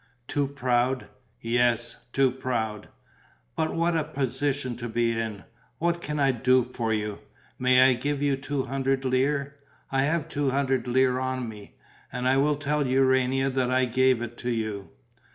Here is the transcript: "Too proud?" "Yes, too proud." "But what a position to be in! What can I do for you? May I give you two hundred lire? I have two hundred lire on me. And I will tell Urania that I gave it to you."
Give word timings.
"Too 0.27 0.47
proud?" 0.47 1.05
"Yes, 1.41 2.05
too 2.11 2.31
proud." 2.31 2.87
"But 3.55 3.75
what 3.75 3.95
a 3.95 4.03
position 4.03 4.75
to 4.77 4.89
be 4.89 5.11
in! 5.11 5.43
What 5.77 6.01
can 6.01 6.19
I 6.19 6.31
do 6.31 6.63
for 6.63 6.91
you? 6.91 7.19
May 7.59 7.83
I 7.87 7.93
give 7.93 8.19
you 8.19 8.35
two 8.35 8.63
hundred 8.63 9.05
lire? 9.05 9.57
I 9.91 10.01
have 10.05 10.27
two 10.27 10.49
hundred 10.49 10.87
lire 10.87 11.19
on 11.19 11.47
me. 11.47 11.75
And 12.11 12.27
I 12.27 12.37
will 12.37 12.55
tell 12.55 12.87
Urania 12.87 13.51
that 13.51 13.69
I 13.69 13.85
gave 13.85 14.23
it 14.23 14.39
to 14.39 14.49
you." 14.49 14.89